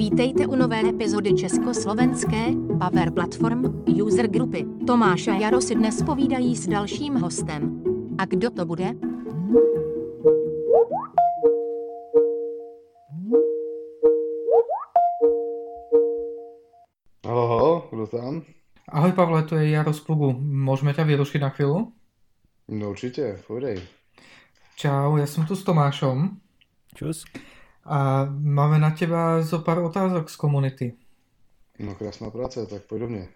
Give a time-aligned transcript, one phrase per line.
[0.00, 4.64] Vítejte u nové epizody československé Power Platform User Grupy.
[4.86, 7.84] Tomáš a Jaro si dnes povídají s dalším hostem.
[8.18, 8.84] A kdo to bude?
[17.26, 18.42] Halo, halo, kdo tam?
[18.88, 20.32] Ahoj Pavle, to je Jaro z klubu.
[20.40, 21.92] Môžeme ťa vyrušiť na chvíľu?
[22.72, 23.84] No určitě, pojdej.
[24.80, 26.40] Čau, ja som tu s Tomášom
[26.96, 27.28] Čus.
[27.84, 30.94] A máme na teba zo pár otázok z komunity.
[31.78, 33.28] No krásná práce, tak pojď do mě.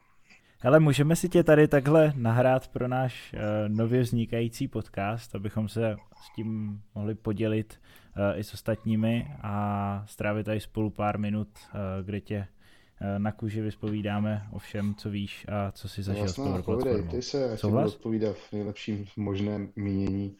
[0.60, 5.96] Hele, můžeme si tě tady takhle nahrát pro náš uh, nově vznikající podcast, abychom se
[6.16, 7.80] s tím mohli podělit
[8.16, 12.38] uh, i s ostatními a strávit tady spolu pár minut, uh, kde tě
[13.00, 16.92] uh, na kůži vyspovídáme o všem, co víš a co si zažil s Power povídej,
[16.92, 17.10] platformou.
[17.10, 20.36] ty se, já ti budu odpovídat v nejlepším možném mínění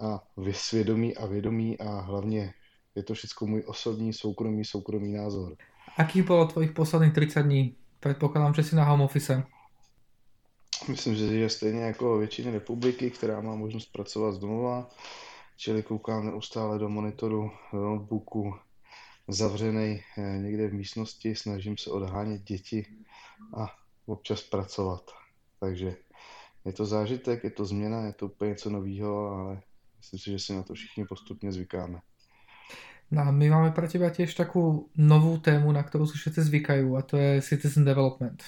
[0.00, 2.52] a vysvědomí a vědomí a hlavně
[3.00, 5.56] je to všechno můj osobní, soukromý, soukromý názor.
[5.96, 7.76] Aký bolo tvojich posledných 30 dní?
[8.00, 9.42] Predpokladám, že si na home office.
[10.88, 14.90] Myslím, že je stejně jako většiny republiky, která má možnost pracovat z domova,
[15.56, 18.54] čili koukám neustále do monitoru, do notebooku,
[19.28, 22.86] zavřený eh, někde v místnosti, snažím se odhánět děti
[23.56, 23.66] a
[24.06, 25.10] občas pracovat.
[25.60, 25.96] Takže
[26.64, 29.62] je to zážitek, je to změna, je to úplně něco nového, ale
[29.96, 32.00] myslím si, že si na to všichni postupně zvykáme.
[33.10, 36.94] No a my máme pre teba tiež takú novú tému, na ktorú si všetci zvykajú
[36.94, 38.46] a to je citizen development.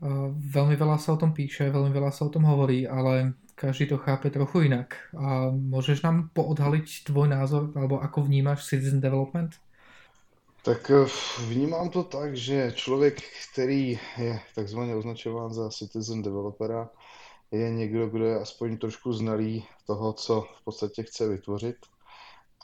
[0.00, 3.86] Uh, Veľmi veľa sa o tom píše, veľmi veľa sa o tom hovorí, ale každý
[3.86, 4.96] to chápe trochu inak.
[5.12, 9.58] A môžeš nám poodhaliť tvoj názor, alebo ako vnímaš citizen development?
[10.62, 11.06] Tak eh,
[11.48, 13.20] vnímám to tak, že člověk,
[13.52, 16.88] který je takzvaně označován za citizen developera,
[17.50, 21.76] je někdo, kdo je aspoň trošku znalý toho, co v podstatě chce vytvořit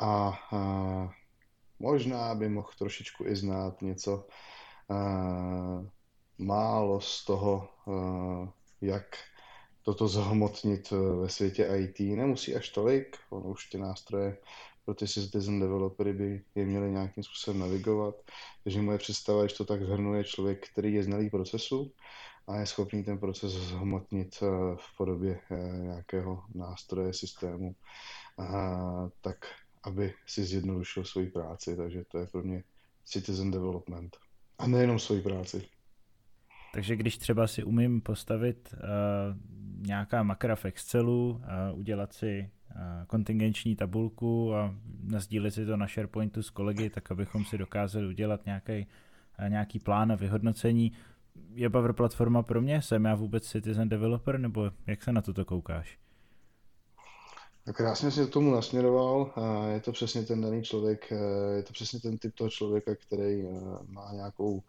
[0.01, 0.61] a, a
[1.79, 4.27] možná by mohl trošičku i znát něco
[4.89, 4.95] a,
[6.39, 9.17] málo z toho, a, jak
[9.85, 12.17] toto zhmotnit eh, ve světě IT.
[12.17, 14.39] Nemusí až tolik, ono už ty nástroje
[14.85, 18.15] pro ty citizen developery by je měli nějakým způsobem navigovat.
[18.65, 21.93] Takže moje představa, když to tak zhrnuje člověk, který je znalý procesu
[22.47, 24.47] a je schopný ten proces zhmotnit eh,
[24.77, 27.75] v podobě eh, nějakého nástroje, systému,
[29.21, 29.47] tak
[29.87, 31.77] aby si zjednodušil svoji práci.
[31.77, 32.65] Takže to je pro mě
[33.05, 34.17] citizen development.
[34.59, 35.63] A nejenom svoji práci.
[36.75, 38.79] Takže když třeba si umím postavit uh,
[39.87, 45.87] nějaká makra v Excelu, uh, udělat si uh, kontingenční tabulku a nazdílet si to na
[45.87, 48.87] SharePointu s kolegy, tak abychom si dokázali udělat nějaký,
[49.41, 50.93] uh, nějaký plán a vyhodnocení.
[51.55, 52.83] Je Power platforma pro mě?
[52.83, 55.99] Jsem já vůbec citizen developer, nebo jak se na toto koukáš?
[57.67, 59.35] No krásně si k tomu nasměroval.
[59.73, 63.43] Je to přesně ten daný člověk, eh, je to přesně ten typ toho člověka, který
[63.43, 63.51] eh,
[63.89, 64.63] má nějakou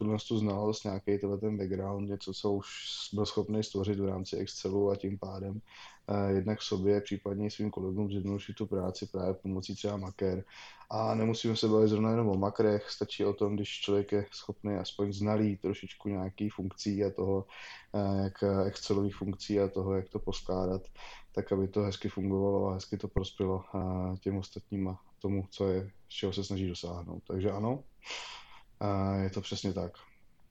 [0.00, 2.68] tuhle tu znalost, nějaký tenhle ten background, něco, co už
[3.12, 5.60] byl schopný stvořit v rámci Excelu a tím pádem
[6.08, 10.44] eh, jednak sobě, případně svým kolegům zjednodušit tu práci právě pomocí třeba maker.
[10.90, 14.74] A nemusíme se bavit zrovna jenom o makrech, stačí o tom, když člověk je schopný
[14.74, 17.44] aspoň znalý trošičku nějaký funkcí a toho,
[17.94, 20.82] eh, jak Excelových funkcí a toho, jak to poskládat,
[21.32, 25.68] tak aby to hezky fungovalo a hezky to prospělo eh, těm ostatním a tomu, co
[25.68, 27.22] je, z čeho se snaží dosáhnout.
[27.28, 27.84] Takže ano,
[28.82, 29.92] eh, je to přesně tak.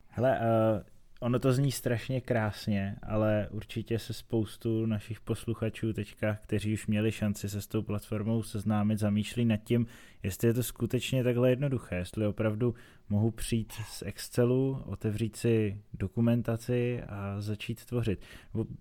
[0.08, 0.82] Hele, uh,
[1.20, 7.12] ono to zní strašně krásně, ale určitě se spoustu našich posluchačů teďka, kteří už měli
[7.12, 9.88] šanci se s tou platformou seznámit, zamýšlí nad tím,
[10.24, 12.76] jestli je to skutečně takhle jednoduché, jestli opravdu
[13.10, 18.22] mohu přijít z Excelu, otevřít si dokumentaci a začít tvořit.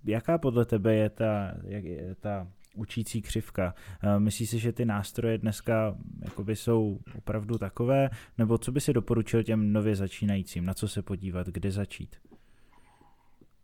[0.05, 3.75] Jaká podle tebe je ta, jak je ta učící křivka.
[4.03, 8.93] Eh, Myslíš si, že ty nástroje dneska jakoby jsou opravdu takové, nebo co by si
[8.93, 12.17] doporučil těm nově začínajícím, na co se podívat, kde začít?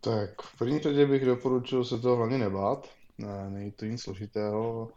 [0.00, 2.88] Tak v první řadě bych doporučil se toho hlavně nebát,
[3.18, 4.88] Ne, není to nic složitého.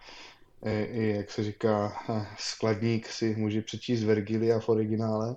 [0.66, 5.36] I, i jak se říká, eh, skladník si může přečíst Vergilia v originále,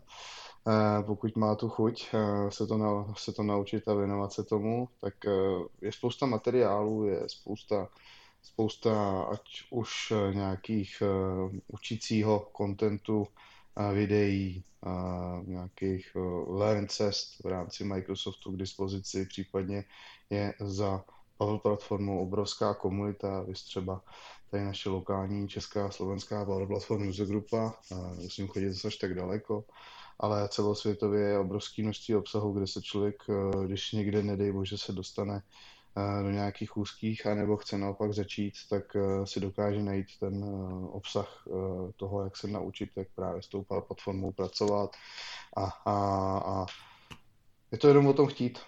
[0.69, 4.45] eh, pokud má tu chuť eh, se to, na, se to naučit a věnovat se
[4.45, 5.31] tomu, tak eh,
[5.83, 7.89] je spousta materiálů, je spousta,
[8.43, 13.27] spousta ať už eh, nějakých eh, učícího kontentu,
[13.77, 14.65] eh, videí,
[15.45, 16.17] nějakých
[16.49, 19.85] learn cest v rámci Microsoftu k dispozici, případně
[20.31, 21.05] je za
[21.37, 24.01] Pavel platformou obrovská komunita, vy třeba
[24.51, 27.75] tady naše lokální česká a slovenská Pavel platform user grupa,
[28.15, 29.65] musím chodit zase až tak daleko,
[30.19, 33.23] ale celosvětově je obrovské množství obsahu, kde se člověk,
[33.67, 35.43] když někde, nedej bože, se dostane
[36.23, 40.45] do nějakých úzkých, anebo chce naopak začít, tak si dokáže najít ten
[40.91, 41.45] obsah
[41.97, 44.91] toho, jak se naučit, jak právě s tou platformou pracovat
[45.57, 45.95] a, a,
[46.39, 46.67] a
[47.73, 48.59] je to jenom o tom chtít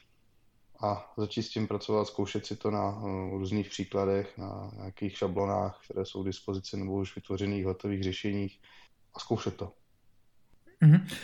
[0.83, 6.07] a začít s tím pracovat, zkoušet si to na různých příkladech, na nějakých šablonách, které
[6.07, 8.61] jsou k dispozici nebo už vytvořených hotových řešeních
[9.15, 9.73] a zkoušet to.
[10.83, 11.17] Mm-hmm.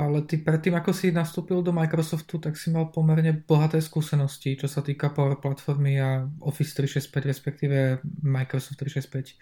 [0.00, 4.64] Ale ty predtým, ako si nastúpil do Microsoftu, tak si mal pomerne bohaté skúsenosti, čo
[4.64, 9.36] sa týka Power Platformy a Office 365, respektíve Microsoft 365.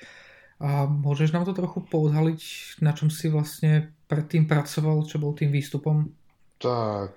[0.59, 2.43] A môžeš nám to trochu poodhaliť,
[2.83, 6.11] na čom si vlastně predtým pracoval, čo bol tým výstupom?
[6.59, 7.15] Tak,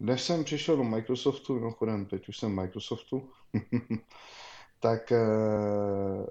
[0.00, 3.30] než jsem přišel do Microsoftu, mimochodem teď už jsem v Microsoftu,
[4.80, 6.26] tak eh,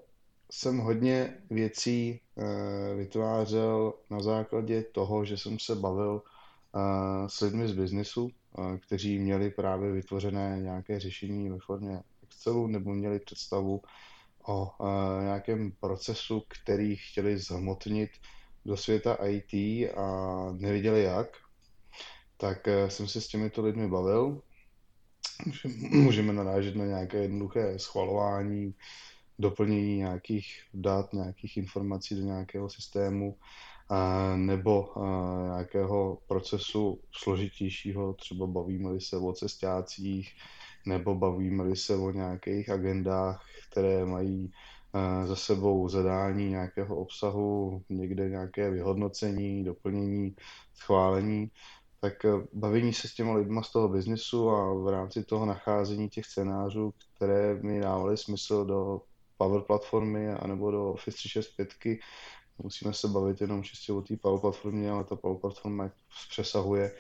[0.51, 6.21] jsem hodně věcí eh, vytvářel na základě toho, že jsem se bavil
[7.27, 8.29] s lidmi z biznesu,
[8.85, 13.81] kteří měli právě vytvořené nějaké řešení ve formě Excelu nebo měli představu
[14.47, 14.71] o
[15.21, 18.09] nějakém procesu, který chtěli zhmotnit
[18.65, 19.53] do světa IT
[19.97, 20.05] a
[20.51, 21.27] nevěděli jak,
[22.37, 24.41] tak jsem se s těmito lidmi bavil.
[25.89, 28.75] Můžeme narážet na nějaké jednoduché schvalování,
[29.39, 33.37] doplnění nějakých dat, nějakých informací do nějakého systému
[34.35, 34.93] nebo
[35.45, 40.29] nějakého procesu složitějšího, třeba bavíme-li se o cestácích,
[40.85, 44.51] nebo bavíme-li se o nějakých agendách, které mají
[45.25, 50.35] za sebou zadání nějakého obsahu, někde nějaké vyhodnocení, doplnění,
[50.73, 51.51] schválení,
[51.99, 52.13] tak
[52.53, 56.93] bavení se s těma lidma z toho biznesu a v rámci toho nacházení těch scénářů,
[57.15, 59.01] které mi dávaly smysl do
[59.37, 61.99] Power platformy anebo do Office 365.
[62.63, 65.91] Musíme se bavit jenom čistě o té Power platformě, ale ta Power platforma
[66.29, 66.91] přesahuje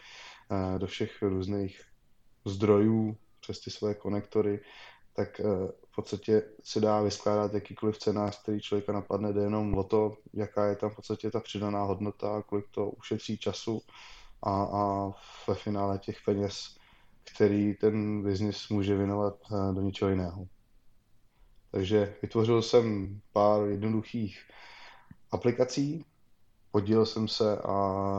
[0.51, 1.81] eh, do všech různých
[2.45, 4.59] zdrojů přes ty své konektory,
[5.13, 5.43] tak eh,
[5.91, 10.65] v podstatě se dá vyskládat jakýkoliv scénář, který člověka napadne, jde jenom o to, jaká
[10.65, 13.81] je tam v podstatě ta přidaná hodnota, kolik to ušetří času
[14.43, 15.11] a, a
[15.47, 16.75] ve finále těch peněz,
[17.33, 20.47] který ten biznis může věnovat eh, do něčeho jiného.
[21.71, 24.39] Takže vytvořil jsem pár jednoduchých
[25.31, 26.05] aplikací,
[26.71, 27.75] podílel jsem se a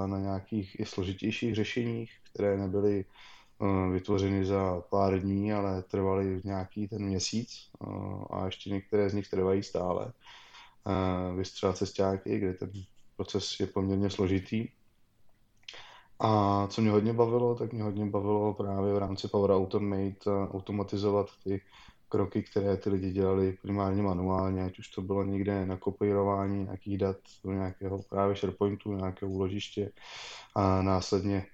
[0.06, 3.04] na nějakých i složitějších řešeních, které nebyly
[3.58, 9.14] uh, vytvořeny za pár dní, ale trvaly nějaký ten měsíc uh, a ještě některé z
[9.14, 10.12] nich trvají stále.
[10.86, 12.70] Uh, Vystřela cestáky, kde ten
[13.16, 14.68] proces je poměrně složitý.
[16.18, 21.26] A co mě hodně bavilo, tak mě hodně bavilo právě v rámci Power Automate automatizovat
[21.44, 21.60] ty
[22.12, 26.98] kroky, které ty lidi dělali primárně manuálně, ať už to bylo někde na kopírování nějakých
[26.98, 29.92] dat do nějakého právě SharePointu, nějakého úložiště
[30.54, 31.46] a následně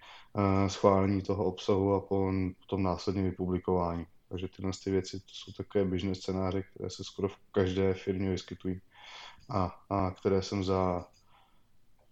[0.66, 4.06] schválení toho obsahu a potom následně vypublikování.
[4.28, 8.30] Takže tyhle ty věci to jsou takové běžné scénáře, které se skoro v každé firmě
[8.30, 8.80] vyskytují
[9.48, 11.06] a, a které jsem za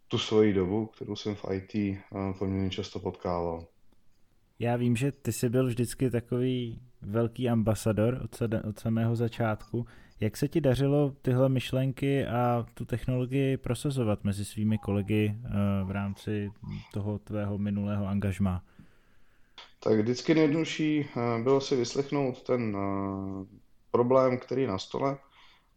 [0.08, 1.99] tu svoji dobu, kterou jsem v IT
[2.38, 3.66] poměrně často potkával.
[4.58, 9.87] Já vím, že ty jsi byl vždycky takový velký ambasador od, od samého začátku.
[10.20, 15.50] Jak se ti dařilo tyhle myšlenky a tu technologii prosazovat mezi svými kolegy eh,
[15.85, 16.50] v rámci
[16.93, 18.62] toho tvého minulého angažma?
[19.81, 23.56] Tak vždycky nejjednodušší eh, bylo si vyslechnout ten eh,
[23.91, 25.19] problém, který je na stole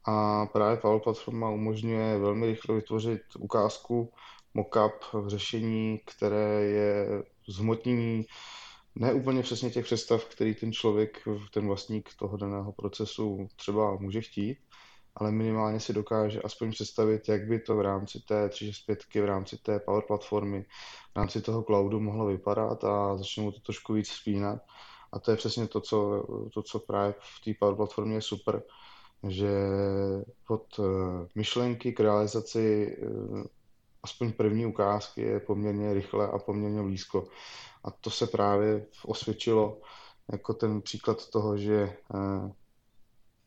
[0.06, 4.12] a právě Power Platforma umožňuje velmi rychle vytvořit ukázku,
[4.54, 8.26] mockup v řešení, které je zhmotnění
[8.96, 11.18] ne úplně přesně těch představ, který ten člověk,
[11.54, 14.58] ten vlastník toho daného procesu třeba může chtít,
[15.16, 19.58] ale minimálně si dokáže aspoň představit, jak by to v rámci té 365, v rámci
[19.58, 20.66] té Power platformy,
[21.14, 24.60] v rámci toho cloudu mohlo vypadat a začne mu to trošku víc spínat.
[25.12, 28.64] A to je přesně to, co, to, co právě v té Power platformě je super,
[29.28, 29.50] že
[30.50, 33.59] od eh, myšlenky k realizaci eh,
[34.04, 37.28] aspoň první ukázky je poměrně rychle a poměrně blízko.
[37.84, 39.82] A to se právě osvědčilo
[40.32, 42.52] jako ten příklad toho, že eh,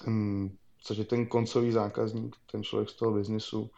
[0.04, 0.50] ten,
[0.82, 3.70] cože ten koncový zákazník, ten člověk z toho biznisu,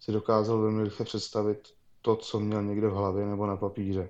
[0.00, 1.68] si dokázal velmi rychle představit
[2.02, 4.08] to, co měl někde v hlavě nebo na papíře.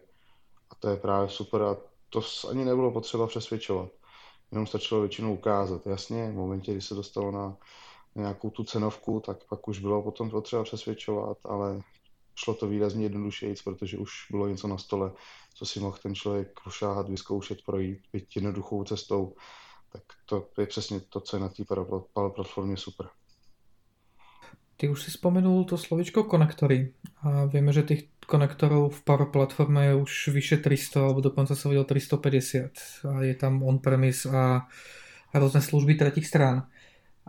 [0.71, 1.77] A to je právě super a
[2.11, 2.21] to
[2.51, 3.89] ani nebylo potřeba přesvědčovat.
[4.51, 5.87] Jenom stačilo většinou ukázat.
[5.87, 7.57] Jasně, v momentě, kdy se dostalo na
[8.15, 11.81] nějakou tu cenovku, tak pak už bylo potom potřeba přesvědčovat, ale
[12.37, 15.13] šlo to výrazně jednodušeji, protože už bylo něco na stole,
[15.55, 19.35] co si mohl ten člověk pošáhat, vyzkoušet, projít, být jednoduchou cestou,
[19.93, 21.65] tak to je přesně to, co je na té
[22.35, 23.07] platformě super.
[24.77, 29.85] Ty už si vzpomenul to slovičko konektory a víme, že těch konektorů v Power platformě
[29.85, 32.71] je už vyše 300, alebo dokonce se viděl 350
[33.09, 34.69] a je tam on-premise a
[35.33, 36.69] rôzne služby tretích strán.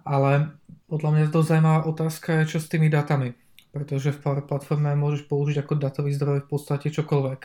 [0.06, 3.47] Ale podľa mňa to zaujímavá otázka je, čo s tými datami.
[3.78, 7.42] Pretože v Power Platforme môžeš použiť ako datový zdroj v podstate čokoľvek.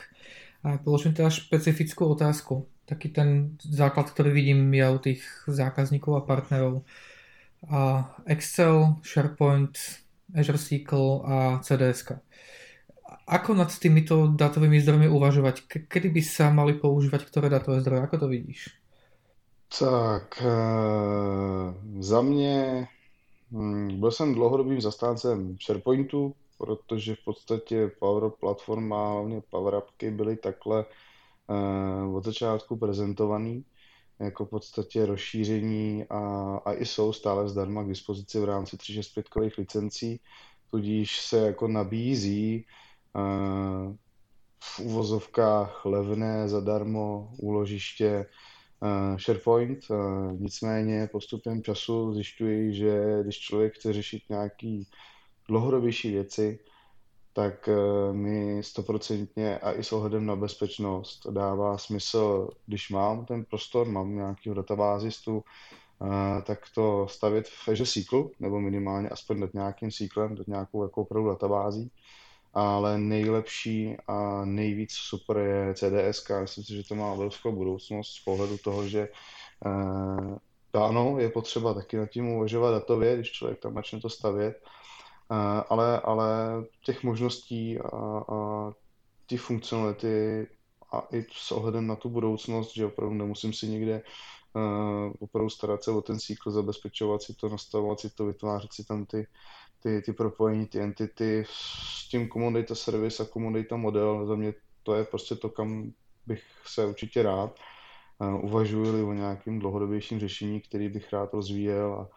[0.65, 2.65] A položím teda špecifickú otázku.
[2.89, 3.29] Taký ten
[3.61, 6.81] základ, ktorý vidím ja u tých zákazníkov a partnerov.
[7.69, 9.77] A Excel, SharePoint,
[10.33, 12.01] Azure SQL a CDS.
[12.03, 12.19] -ka.
[13.27, 15.87] Ako nad týmito datovými zdrojmi uvažovať?
[15.87, 18.01] Kedy by sa mali používať ktoré datové zdroje?
[18.03, 18.83] Ako to vidíš?
[19.79, 20.51] Tak, e,
[21.99, 22.87] za mě
[23.91, 30.37] byl jsem dlouhodobým zastáncem SharePointu, protože v podstatě Power Platform a hlavně Power Appky byly
[30.37, 30.85] takhle
[31.49, 33.65] e, od začátku prezentovaný
[34.19, 36.19] jako v podstatě rozšíření a,
[36.65, 40.19] a i jsou stále zdarma k dispozici v rámci 365 licencí,
[40.71, 42.65] tudíž se jako nabízí
[43.15, 43.95] uh,
[44.59, 48.25] v uvozovkách levné zadarmo úložiště
[49.17, 49.79] SharePoint.
[49.89, 49.97] Uh,
[50.39, 54.87] nicméně postupem času zjišťuji, že když člověk chce řešit nějaký
[55.47, 56.59] dlouhodobější věci,
[57.33, 63.45] tak eh, mi stoprocentně a i s ohledem na bezpečnost dává smysl, když mám ten
[63.45, 65.43] prostor, mám nějakého databázistu,
[66.01, 70.83] eh, tak to stavět v Azure SQL, nebo minimálně aspoň nad nějakým SQLem, nad nějakou
[70.83, 71.91] jako opravdu databází.
[72.53, 76.29] Ale nejlepší a nejvíc super je CDS.
[76.41, 79.07] Myslím si, že to má obrovskou budoucnost z pohledu toho, že
[79.65, 80.37] eh,
[80.79, 84.63] ano, je potřeba taky nad tím uvažovat datově, když člověk tam začne to stavět,
[85.69, 86.27] ale, ale
[86.85, 87.87] těch možností a,
[88.33, 88.71] a
[89.25, 90.47] ty funkcionality
[90.91, 94.01] a i s ohledem na tu budoucnost, že opravdu nemusím si někde
[94.53, 98.85] uh, opravdu starat se o ten cykl, zabezpečovat si to, nastavovat si to, vytvářet si
[98.85, 99.27] tam ty,
[99.83, 104.25] ty, ty propojení, ty entity s tím common data service a common data model.
[104.25, 105.91] Za mě to je prostě to, kam
[106.27, 107.59] bych se určitě rád.
[108.19, 112.07] Uh, uvažuji o nějakým dlouhodobějším řešení, který bych rád rozvíjel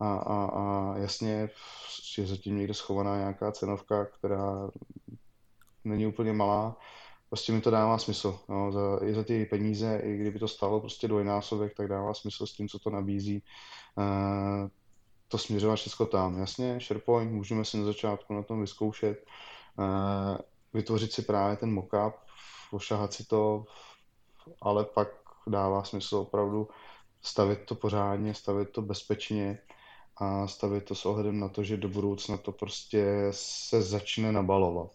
[0.00, 1.48] a, a, a, a jasně
[2.18, 4.70] je zatím někde schovaná nějaká cenovka, která
[5.84, 6.76] není úplně malá.
[7.28, 8.38] Prostě mi to dává smysl.
[8.48, 12.46] No, za, I za ty peníze, i kdyby to stalo prostě dvojnásobek, tak dává smysl
[12.46, 13.42] s tím, co to nabízí.
[13.96, 14.68] Uh,
[15.28, 16.38] to směřovat všechno tam.
[16.38, 19.24] Jasně, SharePoint můžeme si na začátku na tom vyzkoušet,
[19.78, 20.36] uh,
[20.74, 22.14] vytvořit si právě ten mockup,
[22.70, 23.64] ošahat si to,
[24.60, 25.08] ale pak
[25.46, 26.68] dává smysl opravdu
[27.22, 29.58] stavit to pořádně, stavit to bezpečně
[30.16, 34.90] a stavit to s ohledem na to, že do budoucna to prostě se začne nabalovat.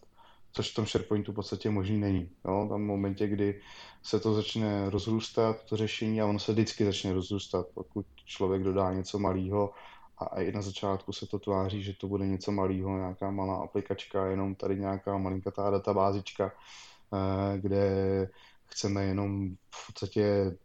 [0.52, 2.30] Což v tom SharePointu v podstatě možný není.
[2.44, 2.66] Jo?
[2.68, 3.60] Tam v momentě, kdy
[4.02, 8.92] se to začne rozrůstat, to řešení, a ono se vždycky začne rozrůstat, pokud člověk dodá
[8.92, 9.70] něco malého
[10.18, 14.26] a i na začátku se to tváří, že to bude něco malého, nějaká malá aplikačka,
[14.26, 16.52] jenom tady nějaká malinkatá databázička,
[17.14, 17.88] eh, kde
[18.66, 20.56] chceme jenom v podstatě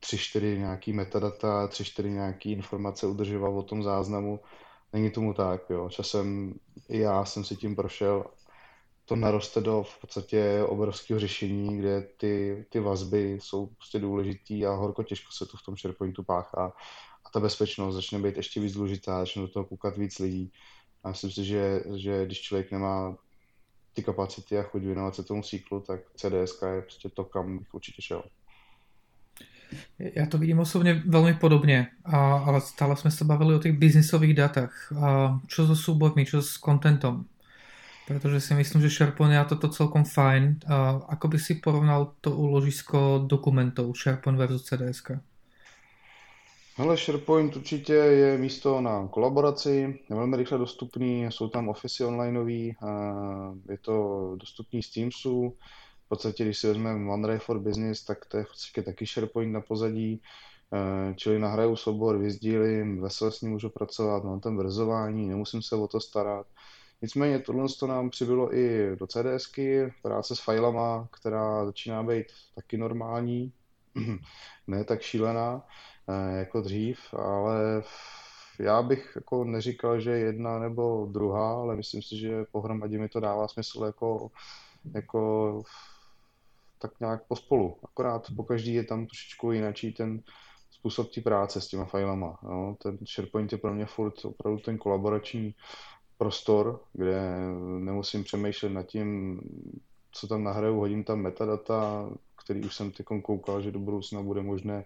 [0.00, 4.40] tři, čtyři nějaký metadata, tři, čtyři nějaký informace udržovat o tom záznamu.
[4.92, 5.88] Není tomu tak, jo.
[5.90, 6.54] Časem
[6.88, 8.24] i já jsem si tím prošel.
[9.04, 14.72] To naroste do v podstatě obrovského řešení, kde ty, ty vazby jsou prostě důležitý a
[14.72, 16.72] horko těžko se to v tom SharePointu páchá.
[17.28, 20.52] A ta bezpečnost začne být ještě víc důležitá, začne do toho koukat víc lidí.
[21.04, 23.16] A myslím si, že, že když člověk nemá
[23.92, 27.74] ty kapacity a chuť věnovat se tomu cyklu, tak CDS je prostě to, kam bych
[27.74, 28.22] určitě šel.
[30.00, 34.34] Ja to vidím osobne veľmi podobne, a, ale stále sme sa bavili o tých biznisových
[34.34, 34.72] datách.
[34.96, 37.28] A čo so súbormi, čo s kontentom?
[38.08, 40.64] Pretože si myslím, že SharePoint je toto celkom fajn.
[40.72, 45.04] A ako by si porovnal to úložisko dokumentov SharePoint versus CDS?
[46.78, 52.76] Hele, SharePoint určitě je místo na kolaboraci, je velmi rychle dostupný, jsou tam ofisy onlineový,
[53.68, 55.56] je to dostupný z Teamsu,
[56.04, 59.52] v podstatě, když si vezmeme OneDrive for Business, tak to je v podstatě taky SharePoint
[59.52, 60.22] na pozadí,
[60.72, 65.76] eh, čili nahraju soubor, vyzdílím, vesele s ním můžu pracovat, mám tam verzování, nemusím se
[65.76, 66.46] o to starat.
[67.02, 72.76] Nicméně tohle to nám přibylo i do CDSky, práce s filama, která začíná být taky
[72.76, 73.52] normální,
[74.66, 75.62] ne tak šílená
[76.38, 77.82] jako dřív, ale
[78.58, 83.20] já bych jako neříkal, že jedna nebo druhá, ale myslím si, že pohromadě mi to
[83.20, 84.30] dává smysl jako,
[84.94, 85.62] jako
[86.78, 87.76] tak nějak pospolu.
[87.84, 90.22] Akorát po každý je tam trošičku jináčí ten
[90.70, 92.38] způsob té práce s těma filama.
[92.42, 92.76] No.
[92.82, 95.54] Ten SharePoint je pro mě furt opravdu ten kolaborační
[96.18, 97.38] prostor, kde
[97.78, 99.40] nemusím přemýšlet nad tím,
[100.12, 102.10] co tam nahraju, hodím tam metadata,
[102.48, 104.84] který už jsem teď koukal, že do budoucna bude možné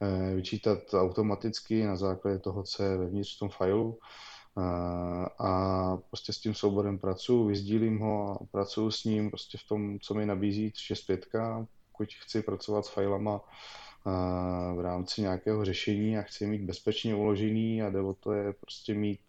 [0.00, 3.98] eh, vyčítat automaticky na základě toho, co je vevnitř v tom fileu
[5.38, 10.00] a prostě s tím souborem pracuji, vyzdílím ho a pracuji s ním prostě v tom,
[10.00, 13.40] co mi nabízí 365, pokud chci pracovat s filama
[14.76, 18.94] v rámci nějakého řešení a chci mít bezpečně uložený a jde o to je prostě
[18.94, 19.20] mít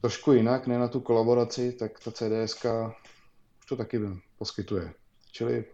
[0.00, 2.64] trošku jinak, ne na tu kolaboraci, tak ta CDS
[3.60, 4.00] už to taky
[4.38, 4.94] poskytuje.
[5.32, 5.64] Čili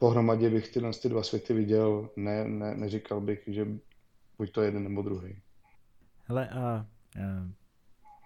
[0.00, 3.66] pohromadě bych tyhle ty dva světy viděl, ne, ne, neříkal bych, že
[4.38, 5.36] buď to jeden nebo druhý.
[6.24, 6.86] Hele a, a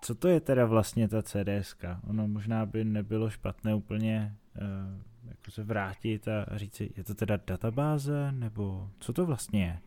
[0.01, 1.77] co to je teda vlastně ta CDS?
[2.09, 7.39] Ono možná by nebylo špatné úplně uh, jako se vrátit a říci, je to teda
[7.47, 9.79] databáze, nebo co to vlastně je?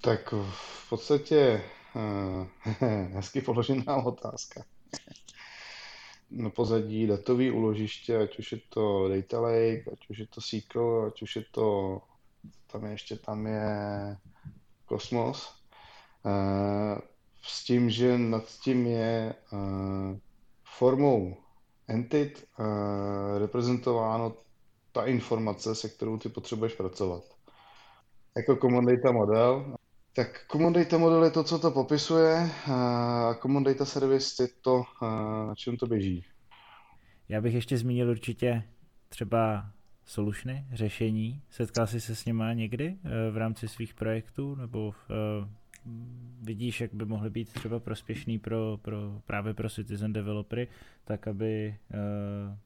[0.00, 1.62] Tak v podstatě
[1.94, 2.46] uh,
[3.12, 4.64] hezky položená otázka.
[6.34, 11.04] Na pozadí datový úložiště, ať už je to Data Lake, ať už je to SQL,
[11.06, 11.98] ať už je to,
[12.66, 14.16] tam je ještě tam je
[14.88, 15.54] Cosmos,
[16.24, 16.98] uh,
[17.42, 20.18] s tím, že nad tím je uh,
[20.64, 21.36] formou
[21.88, 22.66] entit uh,
[23.38, 24.36] reprezentováno
[24.92, 27.24] ta informace, se kterou ty potřebuješ pracovat.
[28.36, 29.76] Jako Common Data Model.
[30.14, 34.82] Tak Common Data Model je to, co to popisuje a Common Data Service je to,
[35.46, 36.24] na čem to běží.
[37.28, 38.62] Já bych ještě zmínil určitě
[39.08, 39.70] třeba
[40.04, 41.42] solutiony, řešení.
[41.50, 45.48] Setkal jsi se s nimi někdy e, v rámci svých projektů nebo v, e,
[46.42, 50.68] vidíš, jak by mohly být třeba prospěšný pro, pro, právě pro citizen developery,
[51.04, 52.56] tak aby uh,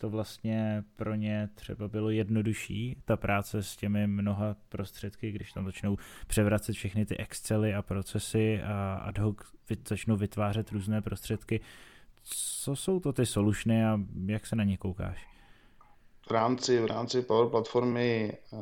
[0.00, 5.64] to vlastně pro ně třeba bylo jednodušší, ta práce s těmi mnoha prostředky, když tam
[5.64, 9.36] začnou převracet všechny ty Excely a procesy a ad hoc
[9.88, 11.60] začnou vytvářet různé prostředky.
[12.22, 15.26] Co jsou to ty solušny a jak se na ně koukáš?
[16.28, 18.60] V rámci, v rámci Power Platformy uh,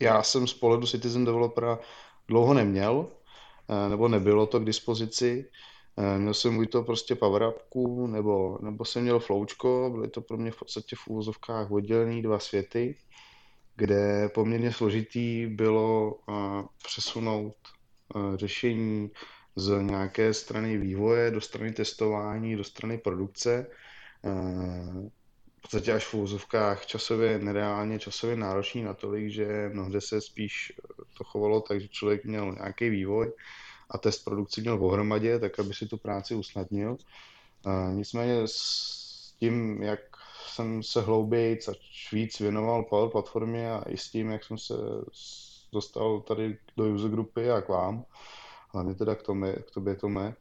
[0.00, 1.78] já jsem z pohledu Citizen Developera
[2.28, 5.50] dlouho neměl, uh, nebo nebylo to k dispozici.
[6.00, 10.20] Eh, měl jsem buď to prostě power upku, nebo, nebo jsem měl floučko, byly to
[10.20, 12.96] pro mě v podstatě v úvozovkách oddělený dva světy,
[13.76, 16.34] kde poměrně složitý bylo uh,
[16.84, 17.56] přesunout
[18.14, 19.10] uh, řešení
[19.56, 23.66] z nějaké strany vývoje do strany testování, do strany produkce.
[25.58, 30.72] V podstatě až v úvozovkách časově nereálně, časově náročný natolik, že mnohde se spíš
[31.18, 33.32] to chovalo tak, že člověk měl nějaký vývoj,
[33.90, 36.96] a test produkci měl pohromadě, tak aby si tu práci usnadnil.
[37.92, 40.00] Nicméně s tím, jak
[40.46, 41.72] jsem se hlouběji a
[42.12, 44.74] víc věnoval Power platformě a i s tím, jak jsem se
[45.72, 48.04] dostal tady do user grupy a k vám,
[48.68, 50.34] hlavně teda k, tome, k tobě Tome,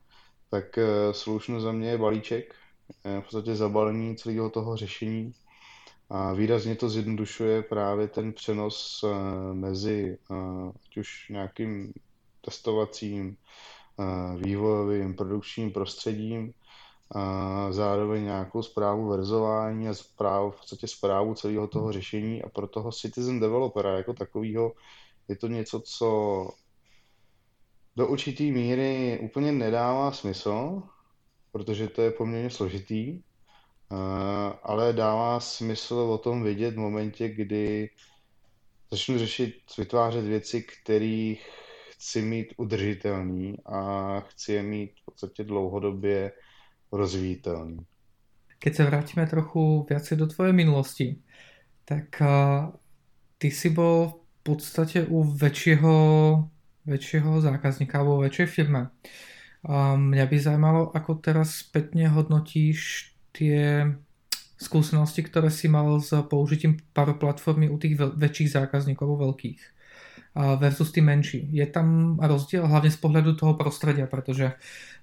[0.50, 2.56] tak eh, Solution za mě je balíček,
[3.04, 5.34] v podstatě zabalení celého toho řešení
[6.10, 10.36] a výrazně to zjednodušuje právě ten přenos eh, mezi eh,
[10.86, 11.94] ať už nějakým
[12.50, 13.38] testovacím,
[14.38, 16.54] vývojovým, produkčním prostředím,
[17.70, 22.92] zároveň nějakou zprávu verzování a zprávu, v podstatě zprávu celého toho řešení a pro toho
[22.92, 24.74] citizen developera jako takového
[25.28, 26.10] je to něco, co
[27.96, 30.82] do určitý míry úplně nedává smysl,
[31.52, 33.22] protože to je poměrně složitý,
[34.64, 37.90] ale dává smysl o tom vidět v momentě, kdy
[38.92, 41.48] začnu řešit, vytvářet věci, kterých
[42.00, 43.80] chci mít udržitelný a
[44.20, 46.32] chci je mít v podstatě dlouhodobě
[46.92, 47.80] rozvíjitelný.
[48.60, 51.16] Keď se vrátíme trochu viacej do tvojej minulosti,
[51.86, 52.72] tak uh,
[53.38, 55.96] ty si bol v podstate u väčšieho,
[56.88, 58.92] väčšieho zákazníka alebo väčšej firme.
[59.64, 63.92] A mňa by zajímalo, ako teraz spätne hodnotíš tie
[64.60, 69.79] skúsenosti, ktoré si mal s použitím Power platformy u tých väčších zákazníkov, veľkých
[70.36, 71.50] versus ty menší.
[71.52, 74.52] Je tam rozdíl hlavně z pohledu toho prostředí, protože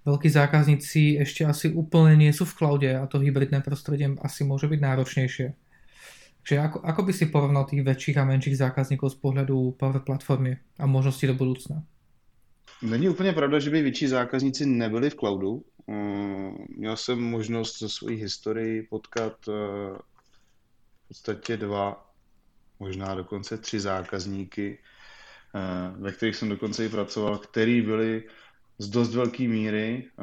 [0.04, 4.66] velký zákazníci ještě asi úplně nie sú v cloude a to hybridné prostředí asi může
[4.66, 5.44] být náročnější.
[6.46, 10.56] Takže ako, ako by si porovnal tých väčších a menších zákazníků z pohledu Power platformy
[10.78, 11.82] a možnosti do budoucna?
[12.82, 15.64] Není úplně pravda, že by větší zákazníci nebyli v cloudu.
[15.86, 19.52] Mm, měl jsem možnost ze své historii potkat eh,
[21.04, 22.10] v podstatě dva,
[22.78, 24.78] možná dokonce tři zákazníky,
[25.98, 28.24] ve kterých jsem dokonce i pracoval, který byly
[28.78, 30.22] z dost velké míry eh,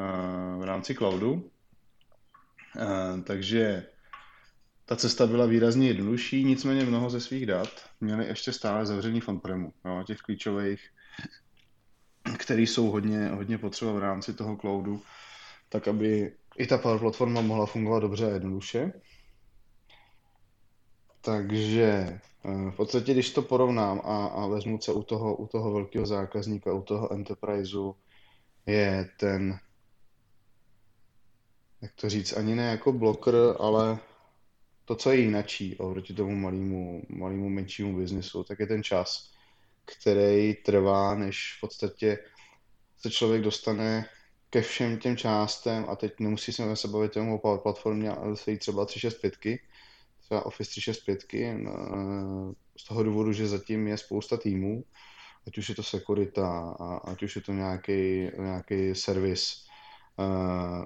[0.59, 1.51] v rámci cloudu.
[2.79, 3.85] Eh, takže
[4.85, 9.27] ta cesta byla výrazně jednodušší, nicméně mnoho ze svých dat měli ještě stále zavřený v
[9.27, 10.89] on-premu, jo, těch klíčových,
[12.37, 15.01] který jsou hodně, hodně potřeba v rámci toho cloudu,
[15.69, 18.93] tak aby i ta Power platforma mohla fungovat dobře a jednoduše.
[21.25, 25.73] Takže Eh, v podstatě, když to porovnám a, a vezmu se u toho, u toho
[25.73, 27.95] velkého zákazníka, u toho enterpriseu,
[28.65, 29.59] je ten,
[31.81, 33.99] jak to říct, ani ne jako bloker, ale
[34.85, 39.31] to, co je jinačí oproti tomu malému, malému menšímu biznisu, tak je ten čas,
[39.85, 42.17] který trvá, než v podstatě
[42.97, 44.05] se člověk dostane
[44.49, 48.85] ke všem těm částem a teď nemusí se se bavit o platformě, ale se třeba
[48.85, 49.59] 365,
[50.33, 51.71] třeba Office 365, no,
[52.77, 54.83] z toho důvodu, že zatím je spousta týmů,
[55.47, 59.65] ať už je to sekurita, ať už je to nějaký, nějaký servis,
[60.19, 60.85] eh,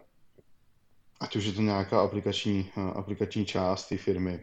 [1.19, 4.39] ať už je to nějaká aplikační, eh, aplikační část té firmy,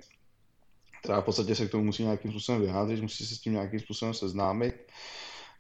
[1.02, 3.80] která v podstatě se k tomu musí nějakým způsobem vyjádřit, musí se s tím nějakým
[3.80, 4.74] způsobem seznámit,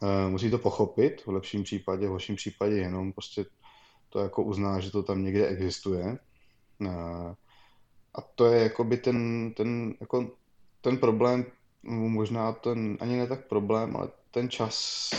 [0.02, 3.44] eh, musí to pochopit, v lepším případě, v horším případě jenom prostě
[4.08, 6.18] to jako uzná, že to tam někde existuje.
[8.14, 10.30] A to je jakoby ten, ten, jako
[10.80, 11.44] ten problém,
[11.82, 15.10] možná ten ani ne tak problém, ale ten čas,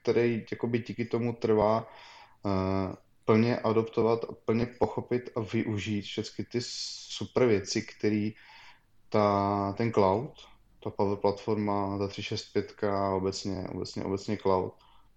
[0.00, 1.90] který jakoby díky tomu trvá,
[2.42, 8.30] uh, plně adoptovat plně pochopit a využít všechny ty super věci, které
[9.08, 10.32] ta, ten cloud,
[10.84, 14.74] ta Power platforma, ta 365 a obecně, obecně, obecně cloud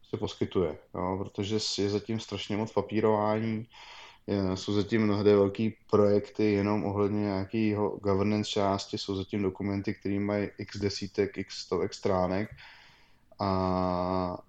[0.10, 3.68] se poskytuje, jo, protože je zatím strašně moc papírování,
[4.56, 10.50] jsou zatím mnohdy velký projekty jenom ohledně nějakého governance části, jsou zatím dokumenty, které mají
[10.58, 12.50] x desítek, x stovek stránek
[13.40, 13.48] a,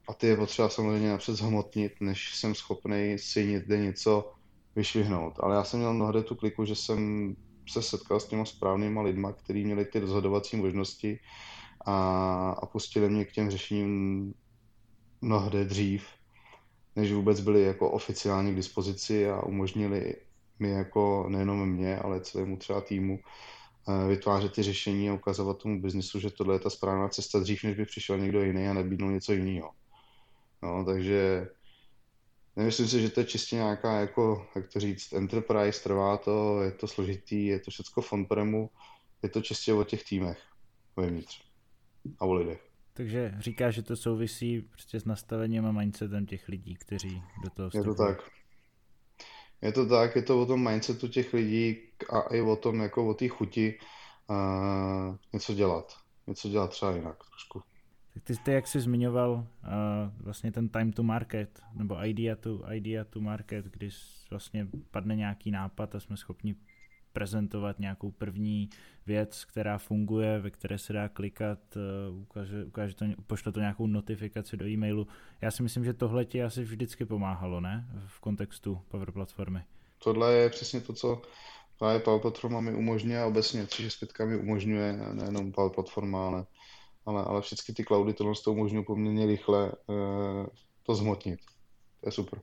[0.09, 4.33] a ty je potřeba samozřejmě napřed zhmotnit, než jsem schopný si někde něco
[4.77, 5.35] vyšvihnout.
[5.40, 7.35] Ale já jsem měl mnohdy tu kliku, že jsem
[7.68, 11.21] se setkal s těma správnýma lidma, kteří měli ty rozhodovací možnosti
[11.87, 11.95] a,
[12.51, 14.35] a pustili mě k těm řešením
[15.21, 16.07] mnohdy dřív,
[16.97, 20.17] než vůbec byli jako oficiálně k dispozici a umožnili
[20.59, 23.19] mi jako nejenom mě, ale celému třeba týmu
[23.89, 27.65] eh, vytvářet ty řešení a ukazovat tomu biznisu, že tohle je ta správná cesta dřív,
[27.65, 29.71] než by přišel někdo jiný a nabídnul něco jiného.
[30.63, 31.49] No, takže
[32.57, 36.73] nemyslím si, že to je čistě nějaká, jako, jak to říct, enterprise, trvá to, je
[36.73, 38.27] to složitý, je to všechno v on
[39.23, 40.39] je to čistě o těch týmech
[40.97, 41.43] vevnitř
[42.19, 42.72] a o lidech.
[42.93, 47.71] Takže říká, že to souvisí prostě s nastavením a mindsetem těch lidí, kteří do toho
[47.71, 47.91] vstupují.
[47.91, 48.31] Je to tak.
[49.63, 51.77] Je to tak, je to o tom mindsetu těch lidí
[52.11, 53.79] a i o tom, jako o té chuti
[54.27, 55.97] uh, něco dělat.
[56.27, 57.63] Něco dělat třeba jinak trošku.
[58.15, 59.47] Tak ty, ty jak jsi zmiňoval uh,
[60.25, 63.97] vlastně ten time to market, nebo idea to, idea to market, když
[64.31, 66.57] vlastně padne nějaký nápad a jsme schopni
[67.12, 68.70] prezentovat nějakou první
[69.07, 73.87] věc, která funguje, ve které se dá klikat, eh, ukáže, ukáže to, pošle to nějakou
[73.87, 75.07] notifikaci do e-mailu.
[75.40, 77.88] Já si myslím, že tohle ti asi vždycky pomáhalo, ne?
[78.07, 79.61] V kontextu Power Platformy.
[80.05, 81.22] Tohle je přesně to, co
[81.79, 86.46] právě Power Platforma mi umožňuje a obecně 365 mi umožňuje, nejenom Power Platforma, ale,
[87.07, 90.46] ale, ale všechny ty cloudy tohle to umožňují poměrně rychle uh,
[90.83, 91.40] to zhmotnit.
[92.01, 92.40] To je super.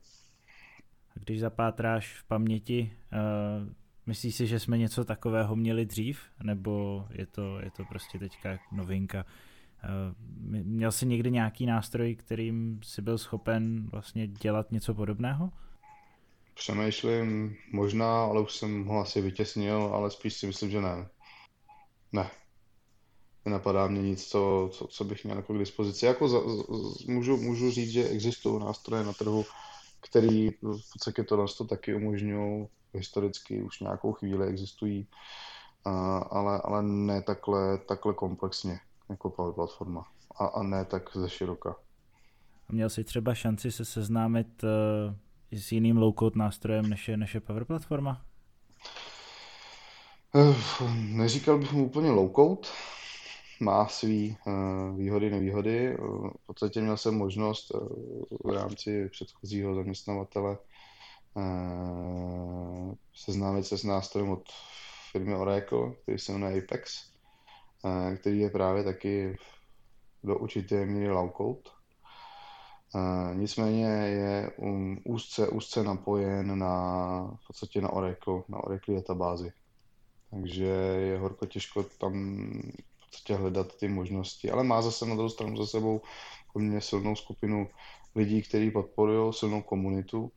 [1.14, 3.72] Když zapátráš v paměti, uh,
[4.06, 8.58] Myslíš si, že jsme něco takového měli dřív, nebo je to, je to prostě teďka
[8.72, 9.26] novinka?
[9.84, 10.14] Eh,
[10.62, 15.50] měl jsi někdy nějaký nástroj, kterým jsi byl schopen vlastně dělat něco podobného?
[16.54, 21.08] Přemýšlím možná, ale už jsem ho asi vytěsnil, ale spíš si myslím, že ne.
[22.12, 22.30] Ne.
[23.44, 26.06] Nenapadá mě nic, co, co, co bych měl jako k dispozici.
[26.06, 29.44] Jako za, z, můžu, můžu říct, že existují nástroje na trhu,
[30.00, 35.06] který v podstatě to to taky umožňují historicky už nějakou chvíli existují,
[36.30, 40.04] ale, ale ne takhle, takhle komplexně jako Power Platforma
[40.36, 41.76] a, a ne tak ze široka.
[42.68, 47.34] A měl jsi třeba šanci se seznámit uh, s jiným low-code nástrojem než je, než
[47.34, 48.22] je Power Platforma?
[50.34, 50.56] Uh,
[50.94, 52.68] neříkal bych mu úplně low-code,
[53.60, 55.96] má svý uh, výhody, nevýhody.
[56.42, 57.88] V podstatě měl jsem možnost uh,
[58.44, 60.69] v rámci předchozího zaměstnavatele Eh,
[63.14, 64.42] seznámit se s nástrojem od
[65.12, 67.12] firmy Oracle, který se jmenuje Apex,
[68.16, 69.36] který je právě taky
[70.24, 71.70] do určité míry low code.
[73.34, 79.52] Nicméně je um, úzce, úzce napojen na, v podstatě na Oracle, na Oracle databázi.
[80.30, 82.12] Takže je horko těžko tam
[82.96, 86.00] v podstatě hledat ty možnosti, ale má zase na druhou stranu za sebou
[86.52, 87.68] poměrně silnou skupinu
[88.14, 90.32] lidí, kteří podporují silnou komunitu,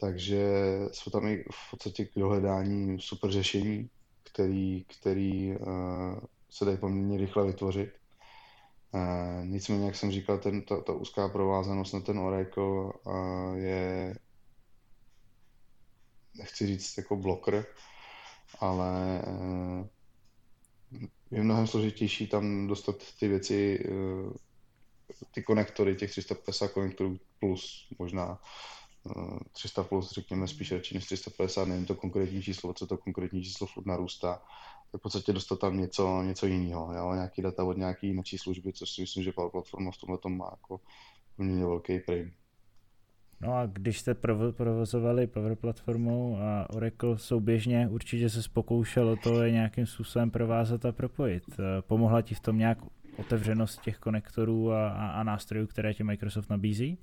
[0.00, 0.46] takže
[0.92, 3.90] jsou tam i v podstatě k dohledání super řešení,
[4.22, 6.18] který, který uh,
[6.50, 7.90] se dají poměrně rychle vytvořit.
[8.92, 14.14] Uh, nicméně, jak jsem říkal, ten, ta, ta úzká provázanost na ten Oracle uh, je,
[16.38, 17.66] nechci říct jako bloker,
[18.60, 19.86] ale uh,
[21.30, 23.84] je mnohem složitější tam dostat ty věci,
[25.30, 28.40] ty konektory, těch 350 konektorů plus možná
[29.52, 33.66] 300 plus, řekněme spíš radši než 350, nevím to konkrétní číslo, co to konkrétní číslo
[33.66, 34.42] furt narůstá,
[34.92, 37.14] tak v podstatě dostat tam něco, něco jiného, jo?
[37.14, 40.36] nějaký data od nějaký jiné služby, což si myslím, že Power Platforma v tomhle tom
[40.36, 40.80] má jako
[41.36, 42.32] poměrně velký prim.
[43.40, 44.14] No a když jste
[44.50, 50.92] provozovali Power Platformu a Oracle souběžně, určitě se pokoušelo to je nějakým způsobem provázat a
[50.92, 51.44] propojit.
[51.52, 52.78] Eh, pomohla ti v tom nějak
[53.16, 56.98] otevřenost těch konektorů a, a, a nástrojů, které ti Microsoft nabízí?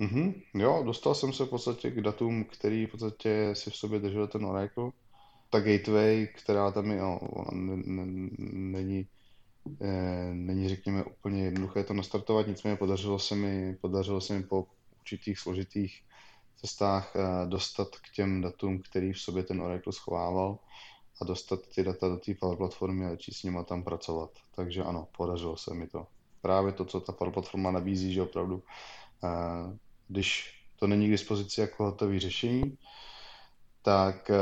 [0.00, 0.42] Mm-hmm.
[0.54, 4.26] Jo, dostal jsem se v podstatě k datům, který v podstatě si v sobě držel
[4.26, 4.90] ten Oracle.
[5.50, 7.20] Ta gateway, která tam je, no,
[7.52, 9.06] není,
[9.80, 14.66] eh, není, řekněme, úplně jednoduché to nastartovat, nicméně podařilo se mi, podařilo se mi po
[15.00, 16.02] určitých složitých
[16.56, 20.58] cestách eh, dostat k těm datům, který v sobě ten Oracle schovával
[21.22, 24.30] a dostat ty data do té Power platformy a začít s nimi tam pracovat.
[24.54, 26.06] Takže ano, podařilo se mi to.
[26.42, 28.62] Právě to, co ta Power platforma nabízí, že opravdu,
[29.24, 32.78] eh, když to není k dispozici jako hotové řešení,
[33.82, 34.38] tak eh,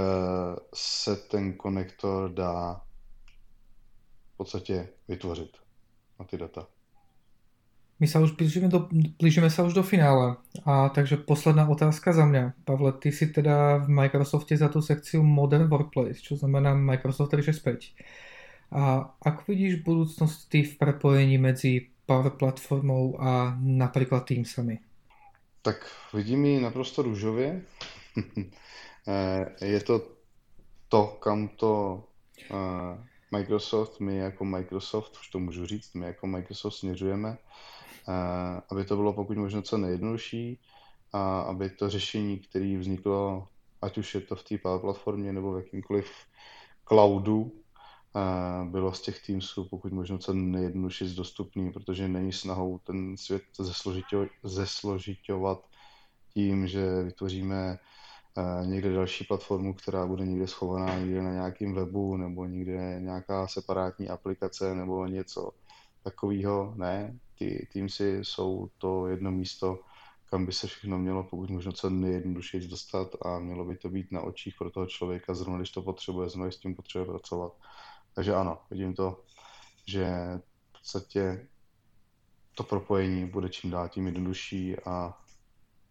[0.75, 2.81] se ten konektor dá
[4.35, 5.57] v podstatě vytvořit
[6.18, 6.66] na ty data.
[8.03, 8.90] My sa už blížime, do,
[9.22, 10.35] blížime sa už do finále.
[10.66, 12.66] A takže posledná otázka za mňa.
[12.66, 17.94] Pavle, ty si teda v Microsofte za tú sekciu Modern Workplace, čo znamená Microsoft 365.
[18.75, 24.91] A ako vidíš budúcnosť ty v prepojení medzi Power Platformou a napríklad Teamsami?
[25.62, 27.62] Tak vidím ji naprosto růžově.
[29.09, 30.09] Eh, je to
[30.88, 32.05] to, kam to
[32.51, 37.38] eh, Microsoft, my jako Microsoft, už to můžu říct, my jako Microsoft směřujeme.
[38.09, 40.61] Eh, aby to bylo pokud možno co nejjednodušší
[41.12, 43.48] a aby to řešení, které vzniklo,
[43.83, 46.12] ať už je to v té platformě nebo v jakýmkoliv
[46.88, 47.53] cloudu,
[48.64, 53.42] bylo z těch Teamsů pokud možno co nejjednodušší dostupný, protože není snahou ten svět
[54.42, 55.66] zesložitovat
[56.35, 57.79] tím, že vytvoříme
[58.38, 63.48] eh, někde další platformu, která bude někde schovaná někde na nějakém webu nebo někde nějaká
[63.48, 65.51] separátní aplikace nebo něco
[66.03, 66.75] takového.
[66.77, 69.81] Ne, ty Teamsy jsou to jedno místo,
[70.31, 74.12] kam by se všechno mělo pokud možno co nejjednodušeji dostat a mělo by to být
[74.12, 77.53] na očích pro toho člověka, zrovna když to potřebuje, zrovna s tím potřebuje pracovat.
[78.14, 79.20] Takže ano, vidím to,
[79.87, 80.07] že
[80.68, 81.46] v podstatě
[82.55, 85.14] to propojení bude čím dál tím jednodušší a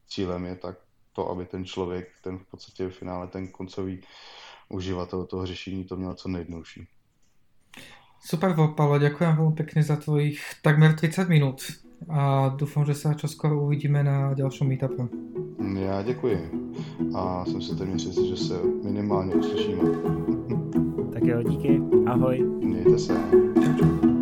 [0.08, 0.76] cílem je tak
[1.14, 4.02] to, aby ten člověk, ten v podstatě v finále ten koncový
[4.70, 6.88] uživatel toho řešení to měl co nejjednodušší.
[8.22, 11.66] Super, Paolo, ďakujem veľmi pekne za tvojich takmer 30 minút
[12.06, 15.10] a dúfam, že sa čoskoro uvidíme na ďalšom meetupu.
[15.74, 16.52] Já děkuji
[17.16, 19.84] a jsem si téměř jistý, že se minimálně uslyšíme.
[21.22, 22.40] Tak jo, díky, ahoj.
[22.60, 23.14] Mějte se.
[23.64, 24.21] Čau, čau.